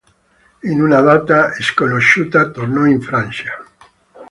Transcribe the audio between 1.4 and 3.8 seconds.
sconosciuta tornò in Francia.